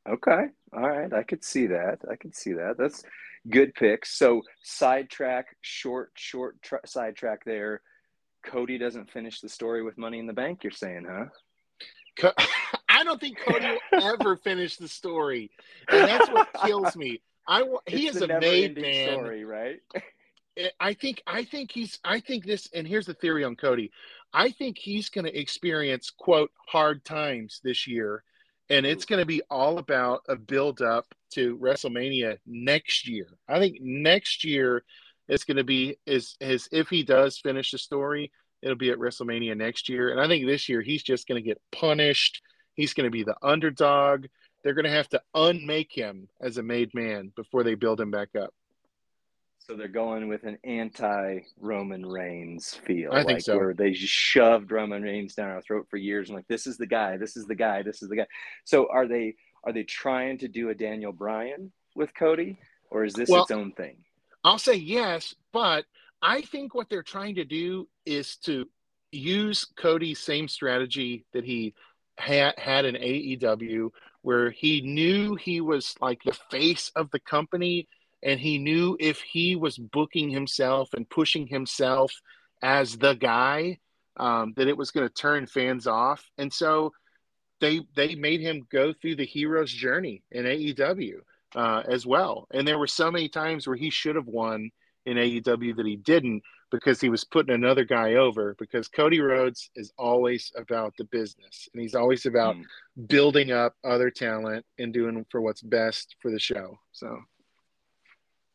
[0.08, 0.46] Okay.
[0.72, 1.12] All right.
[1.12, 2.00] I could see that.
[2.10, 2.76] I could see that.
[2.78, 3.04] That's
[3.48, 4.16] good picks.
[4.16, 7.80] So sidetrack, short, short tra- sidetrack there.
[8.44, 10.64] Cody doesn't finish the story with Money in the Bank.
[10.64, 12.32] You're saying, huh?
[12.88, 15.50] I don't think Cody will ever finish the story,
[15.88, 17.20] and that's what kills me.
[17.48, 19.80] I he it's is a made man, story, right?
[20.56, 23.90] Eh, I think I think he's I think this, and here's the theory on Cody.
[24.32, 28.22] I think he's going to experience quote hard times this year
[28.70, 33.26] and it's going to be all about a build up to WrestleMania next year.
[33.48, 34.84] I think next year
[35.28, 38.30] it's going to be is as if he does finish the story,
[38.62, 40.10] it'll be at WrestleMania next year.
[40.10, 42.40] And I think this year he's just going to get punished.
[42.74, 44.26] He's going to be the underdog.
[44.62, 48.10] They're going to have to unmake him as a made man before they build him
[48.10, 48.54] back up.
[49.66, 53.12] So they're going with an anti Roman Reigns feel.
[53.12, 53.56] I like think so.
[53.56, 56.76] Where they just shoved Roman Reigns down our throat for years and like this is
[56.76, 58.26] the guy, this is the guy, this is the guy.
[58.64, 62.58] So are they are they trying to do a Daniel Bryan with Cody?
[62.90, 63.96] Or is this well, its own thing?
[64.44, 65.86] I'll say yes, but
[66.20, 68.68] I think what they're trying to do is to
[69.12, 71.72] use Cody's same strategy that he
[72.18, 73.88] had had in AEW,
[74.20, 77.88] where he knew he was like the face of the company
[78.24, 82.12] and he knew if he was booking himself and pushing himself
[82.62, 83.78] as the guy
[84.16, 86.24] um, that it was going to turn fans off.
[86.38, 86.92] And so
[87.60, 91.16] they they made him go through the hero's journey in AEW
[91.54, 92.48] uh, as well.
[92.52, 94.70] And there were so many times where he should have won
[95.06, 99.70] in AEW that he didn't because he was putting another guy over because Cody Rhodes
[99.76, 102.64] is always about the business and he's always about mm.
[103.06, 106.78] building up other talent and doing for what's best for the show.
[106.92, 107.18] So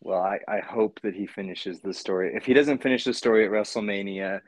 [0.02, 2.34] well, I, I hope that he finishes the story.
[2.36, 4.42] If he doesn't finish the story at WrestleMania,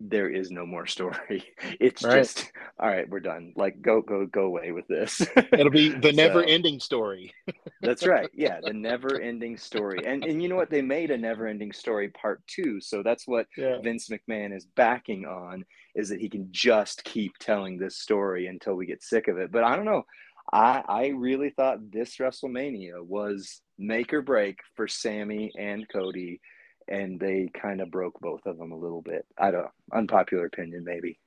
[0.00, 1.44] there is no more story.
[1.80, 2.18] It's right.
[2.18, 3.52] just all right, we're done.
[3.56, 5.20] Like go go go away with this.
[5.52, 7.32] It'll be the never so, ending story.
[7.82, 8.28] that's right.
[8.32, 10.00] Yeah, the never ending story.
[10.06, 10.70] And and you know what?
[10.70, 12.80] They made a never ending story part two.
[12.80, 13.78] So that's what yeah.
[13.82, 15.64] Vince McMahon is backing on
[15.94, 19.50] is that he can just keep telling this story until we get sick of it.
[19.50, 20.04] But I don't know.
[20.52, 26.40] I I really thought this WrestleMania was make or break for Sami and Cody,
[26.88, 29.26] and they kind of broke both of them a little bit.
[29.38, 31.18] I don't unpopular opinion maybe.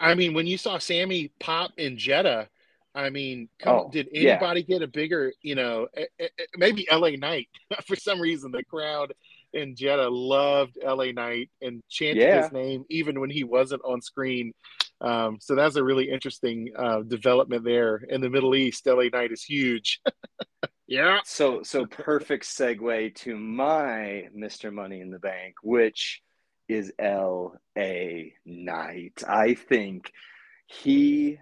[0.00, 2.48] I mean, when you saw Sami pop in Jeddah,
[2.94, 4.78] I mean, come, oh, did anybody yeah.
[4.78, 7.48] get a bigger, you know, eh, eh, eh, maybe LA Knight
[7.86, 9.14] for some reason the crowd
[9.52, 12.42] in Jeddah loved LA Knight and chanted yeah.
[12.42, 14.52] his name even when he wasn't on screen.
[15.02, 18.86] Um, so that's a really interesting uh, development there in the Middle East.
[18.86, 20.00] LA Knight is huge.
[20.92, 21.20] Yeah.
[21.24, 24.70] So so perfect segue to my Mr.
[24.70, 26.20] Money in the Bank, which
[26.68, 28.34] is L.A.
[28.44, 29.22] Knight.
[29.26, 30.12] I think
[30.66, 31.38] he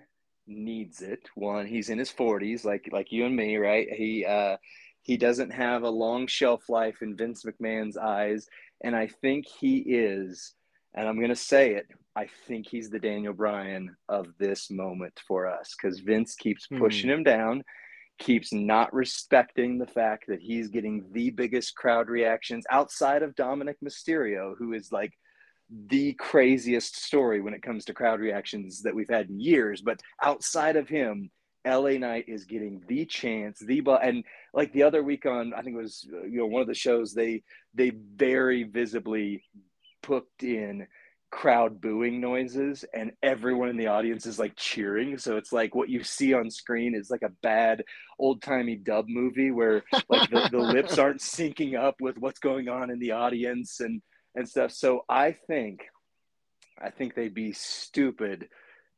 [0.46, 1.28] needs it.
[1.34, 3.88] One, he's in his 40s, like like you and me, right?
[3.90, 4.56] He uh,
[5.02, 8.46] he doesn't have a long shelf life in Vince McMahon's eyes,
[8.84, 10.54] and I think he is.
[10.94, 11.86] And I'm going to say it.
[12.16, 16.78] I think he's the Daniel Bryan of this moment for us because Vince keeps hmm.
[16.78, 17.62] pushing him down,
[18.18, 23.76] keeps not respecting the fact that he's getting the biggest crowd reactions outside of Dominik
[23.84, 25.12] Mysterio, who is like
[25.88, 29.80] the craziest story when it comes to crowd reactions that we've had in years.
[29.80, 31.30] But outside of him,
[31.66, 34.24] LA Knight is getting the chance, the but and
[34.54, 37.12] like the other week on, I think it was you know one of the shows
[37.12, 37.42] they
[37.74, 39.44] they very visibly
[40.02, 40.86] put in
[41.30, 45.88] crowd booing noises and everyone in the audience is like cheering so it's like what
[45.88, 47.84] you see on screen is like a bad
[48.18, 52.90] old-timey dub movie where like the, the lips aren't syncing up with what's going on
[52.90, 54.02] in the audience and
[54.34, 54.72] and stuff.
[54.72, 55.80] So I think,
[56.80, 58.48] I think they'd be stupid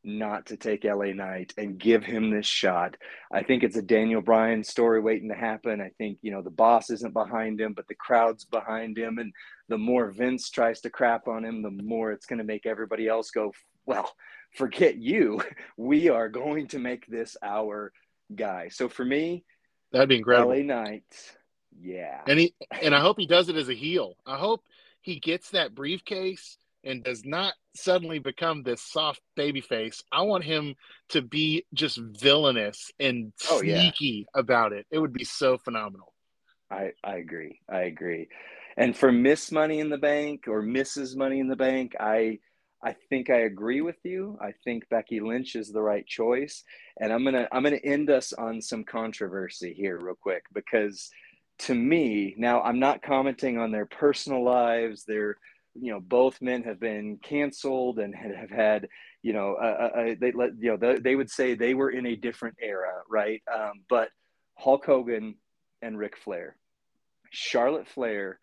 [0.05, 2.97] not to take LA Knight and give him this shot.
[3.33, 5.81] I think it's a Daniel Bryan story waiting to happen.
[5.81, 9.19] I think, you know, the boss isn't behind him, but the crowd's behind him.
[9.19, 9.33] And
[9.69, 13.07] the more Vince tries to crap on him, the more it's going to make everybody
[13.07, 13.53] else go,
[13.87, 14.13] well,
[14.57, 15.43] forget you.
[15.77, 17.93] We are going to make this our
[18.35, 18.69] guy.
[18.69, 19.45] So for me,
[19.93, 20.51] that'd be incredible.
[20.51, 21.37] LA Knight.
[21.81, 22.21] Yeah.
[22.27, 24.17] And he and I hope he does it as a heel.
[24.27, 24.63] I hope
[25.01, 30.03] he gets that briefcase and does not suddenly become this soft baby face.
[30.13, 30.75] I want him
[31.11, 34.41] to be just villainous and oh, sneaky yeah.
[34.41, 34.87] about it.
[34.91, 36.13] It would be so phenomenal.
[36.71, 37.61] I, I agree.
[37.71, 38.29] I agree.
[38.77, 41.17] And for Miss Money in the Bank or Mrs.
[41.17, 42.39] Money in the Bank, I
[42.85, 44.37] I think I agree with you.
[44.41, 46.65] I think Becky Lynch is the right choice.
[46.99, 51.11] And I'm gonna I'm gonna end us on some controversy here real quick because
[51.61, 55.05] to me, now I'm not commenting on their personal lives.
[55.05, 55.37] They're,
[55.75, 58.89] you know, both men have been canceled and have had,
[59.23, 62.17] you know, uh, uh, they let, you know, they would say they were in a
[62.17, 63.43] different era, right?
[63.53, 64.09] Um, but
[64.57, 65.37] Hulk Hogan
[65.81, 66.57] and Ric Flair,
[67.31, 68.39] Charlotte Flair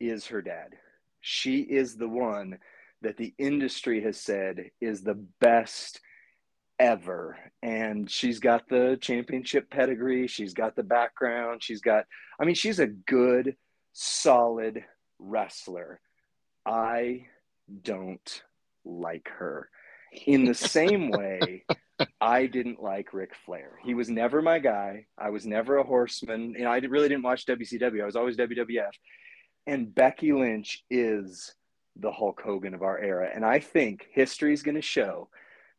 [0.00, 0.74] is her dad.
[1.20, 2.58] She is the one
[3.02, 6.00] that the industry has said is the best
[6.78, 7.36] ever.
[7.62, 10.26] And she's got the championship pedigree.
[10.26, 11.62] She's got the background.
[11.62, 12.04] She's got,
[12.40, 13.56] I mean, she's a good,
[13.92, 14.84] solid
[15.18, 16.00] wrestler.
[16.66, 17.26] I
[17.82, 18.42] don't
[18.84, 19.68] like her.
[20.26, 21.64] In the same way,
[22.20, 23.78] I didn't like Ric Flair.
[23.84, 25.06] He was never my guy.
[25.18, 26.54] I was never a horseman.
[26.56, 28.02] You know, I really didn't watch WCW.
[28.02, 28.92] I was always WWF.
[29.66, 31.54] And Becky Lynch is
[31.96, 33.30] the Hulk Hogan of our era.
[33.34, 35.28] And I think history is going to show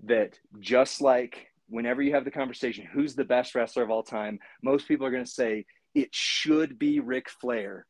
[0.03, 4.39] that just like whenever you have the conversation, who's the best wrestler of all time,
[4.61, 7.86] most people are going to say it should be Ric Flair.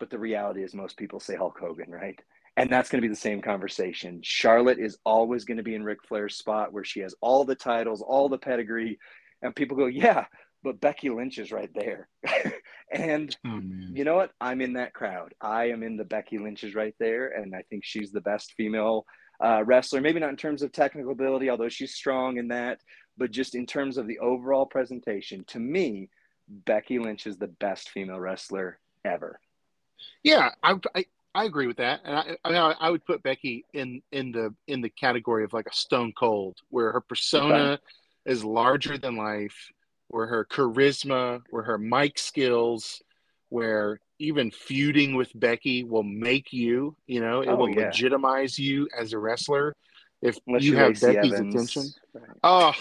[0.00, 2.18] But the reality is, most people say Hulk Hogan, right?
[2.56, 4.20] And that's going to be the same conversation.
[4.22, 7.54] Charlotte is always going to be in Ric Flair's spot where she has all the
[7.54, 8.98] titles, all the pedigree.
[9.42, 10.24] And people go, yeah,
[10.62, 12.08] but Becky Lynch is right there.
[12.92, 14.32] and oh, you know what?
[14.40, 15.32] I'm in that crowd.
[15.40, 17.28] I am in the Becky Lynch is right there.
[17.28, 19.06] And I think she's the best female
[19.42, 20.00] uh, wrestler.
[20.00, 22.80] Maybe not in terms of technical ability, although she's strong in that,
[23.16, 25.44] but just in terms of the overall presentation.
[25.48, 26.08] To me,
[26.48, 29.38] Becky Lynch is the best female wrestler ever.
[30.22, 34.02] Yeah, I, I, I agree with that, and I, I, I, would put Becky in
[34.12, 37.82] in the in the category of like a Stone Cold, where her persona okay.
[38.26, 39.56] is larger than life,
[40.08, 43.00] where her charisma, where her mic skills,
[43.48, 47.86] where even feuding with Becky will make you, you know, it oh, will yeah.
[47.86, 49.74] legitimize you as a wrestler
[50.22, 51.54] if Unless you have Becky's Evans.
[51.54, 51.90] attention.
[52.12, 52.36] Right.
[52.44, 52.72] Oh,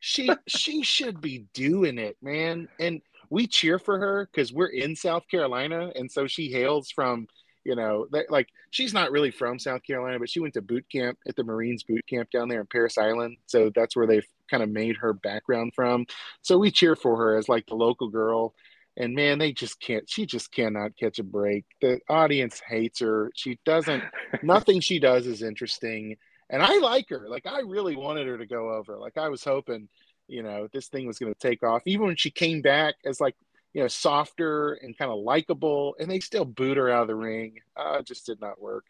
[0.00, 2.68] she she should be doing it, man.
[2.78, 3.00] And
[3.30, 7.26] we cheer for her because we're in South Carolina, and so she hails from,
[7.64, 10.84] you know, that, like she's not really from South Carolina, but she went to boot
[10.90, 14.26] camp at the Marines boot camp down there in Parris Island, so that's where they've
[14.50, 16.06] kind of made her background from.
[16.42, 18.54] So we cheer for her as like the local girl
[18.96, 21.64] and man they just can't she just cannot catch a break.
[21.80, 23.30] The audience hates her.
[23.34, 24.02] She doesn't
[24.42, 26.16] nothing she does is interesting
[26.50, 27.26] and i like her.
[27.28, 28.96] Like i really wanted her to go over.
[28.98, 29.88] Like i was hoping
[30.28, 31.82] you know this thing was going to take off.
[31.86, 33.36] Even when she came back as like
[33.72, 37.14] you know softer and kind of likable and they still boot her out of the
[37.14, 38.84] ring uh just did not work.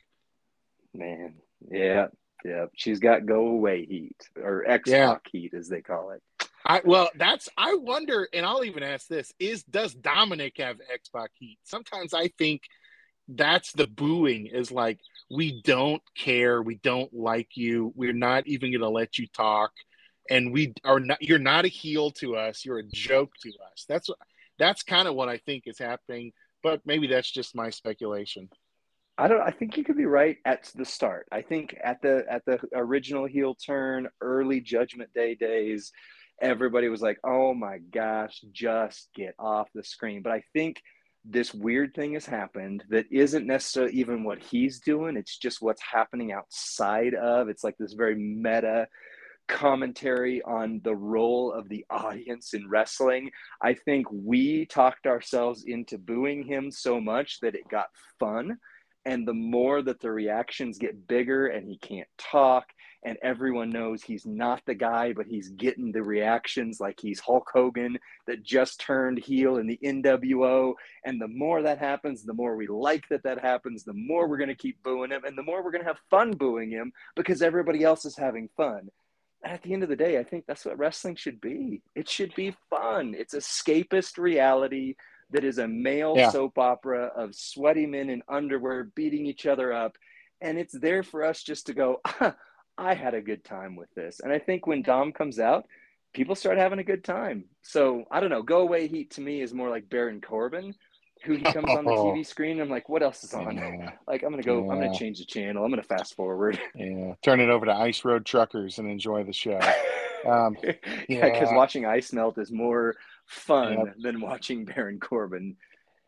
[0.93, 1.35] Man.
[1.71, 2.09] Yeah.
[2.45, 2.67] Yeah.
[2.77, 5.17] She's got go away heat or x yeah.
[5.33, 6.23] heat as they call it.
[6.67, 11.31] I well, that's I wonder, and I'll even ask this: Is does Dominik have X-Pac
[11.35, 11.59] heat?
[11.63, 12.63] Sometimes I think
[13.29, 14.99] that's the booing is like
[15.31, 19.73] we don't care, we don't like you, we're not even going to let you talk,
[20.31, 21.23] and we are not.
[21.23, 22.65] You're not a heel to us.
[22.65, 23.85] You're a joke to us.
[23.89, 24.09] That's
[24.59, 28.49] that's kind of what I think is happening, but maybe that's just my speculation.
[29.17, 29.41] I don't.
[29.41, 31.27] I think you could be right at the start.
[31.31, 35.93] I think at the at the original heel turn, early Judgment Day days,
[36.41, 40.81] everybody was like, "Oh my gosh, just get off the screen." But I think
[41.25, 45.17] this weird thing has happened that isn't necessarily even what he's doing.
[45.17, 47.49] It's just what's happening outside of.
[47.49, 48.89] It's like this very meta
[49.49, 53.31] commentary on the role of the audience in wrestling.
[53.63, 57.89] I think we talked ourselves into booing him so much that it got
[58.19, 58.59] fun.
[59.07, 62.65] And the more that the reactions get bigger and he can't talk
[63.05, 67.51] and everyone knows he's not the guy, but he's getting the reactions like he's Hulk
[67.53, 70.73] Hogan that just turned heel in the NWO.
[71.05, 74.39] And the more that happens, the more we like that that happens, the more we're
[74.39, 76.93] going to keep booing him, and the more we're going to have fun booing him
[77.15, 78.89] because everybody else is having fun.
[79.45, 81.83] And at the end of the day, I think that's what wrestling should be.
[81.95, 83.15] It should be fun.
[83.17, 84.95] It's escapist reality
[85.31, 86.31] that is a male yeah.
[86.31, 89.97] soap opera of sweaty men in underwear beating each other up.
[90.41, 92.01] And it's there for us just to go,
[92.79, 94.21] I had a good time with this.
[94.21, 95.67] And I think when Dom comes out,
[96.15, 97.45] people start having a good time.
[97.63, 98.43] So I don't know.
[98.43, 100.75] Go away heat to me is more like Baron Corbin,
[101.25, 102.61] who he comes on the TV screen.
[102.61, 103.57] I'm like, what else is on?
[103.57, 103.93] Yeah.
[104.07, 104.65] Like I'm gonna go.
[104.65, 104.73] Yeah.
[104.73, 105.65] I'm gonna change the channel.
[105.65, 106.59] I'm gonna fast forward.
[106.75, 109.61] Yeah, turn it over to Ice Road Truckers and enjoy the show.
[110.27, 110.57] Um,
[111.09, 112.97] yeah, because watching ice melt is more
[113.27, 113.95] fun yep.
[114.01, 115.57] than watching Baron Corbin.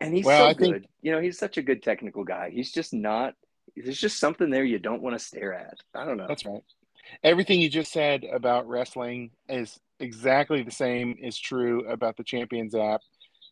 [0.01, 0.73] And he's well, so I good.
[0.73, 0.87] Think...
[1.03, 2.51] You know, he's such a good technical guy.
[2.51, 3.35] He's just not
[3.77, 5.79] there's just something there you don't want to stare at.
[5.95, 6.27] I don't know.
[6.29, 6.62] That's right.
[7.23, 12.75] Everything you just said about wrestling is exactly the same is true about the Champions
[12.75, 13.01] app,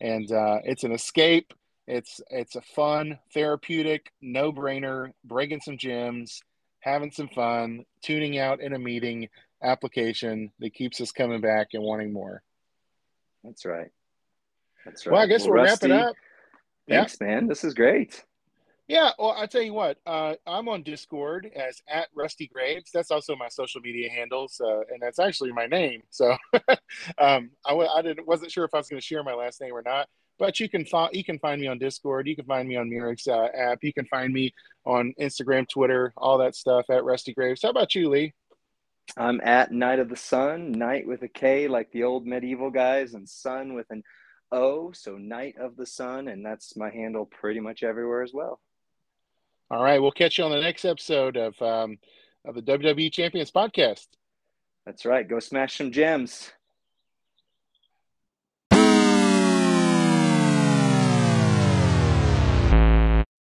[0.05, 1.55] and uh, it's an escape.
[1.87, 5.13] It's it's a fun, therapeutic, no brainer.
[5.25, 6.43] Breaking some gems,
[6.81, 9.29] having some fun, tuning out in a meeting
[9.63, 12.43] application that keeps us coming back and wanting more.
[13.43, 13.91] That's right.
[14.85, 15.13] That's right.
[15.15, 16.17] Well, I guess well, we're Rusty, wrapping up.
[16.87, 17.27] Thanks, yeah.
[17.27, 17.47] man.
[17.47, 18.23] This is great.
[18.87, 22.91] Yeah, well, I tell you what, uh, I'm on Discord as at Rusty Graves.
[22.93, 26.03] That's also my social media handles, uh, and that's actually my name.
[26.11, 26.37] So
[27.19, 29.73] um, I, I didn't wasn't sure if I was going to share my last name
[29.73, 30.09] or not.
[30.39, 32.27] But you can find you can find me on Discord.
[32.27, 33.79] You can find me on Mirac's uh, app.
[33.83, 34.53] You can find me
[34.85, 37.63] on Instagram, Twitter, all that stuff at Rusty Graves.
[37.63, 38.35] How about you, Lee?
[39.17, 43.15] I'm at Knight of the Son, Night with a K, like the old medieval guys,
[43.15, 44.03] and Sun with an
[44.53, 44.93] O.
[44.93, 48.61] So Knight of the Son, and that's my handle pretty much everywhere as well.
[49.71, 51.99] All right, we'll catch you on the next episode of um,
[52.45, 54.07] of the WWE Champions podcast.
[54.85, 55.27] That's right.
[55.27, 56.51] Go smash some gems.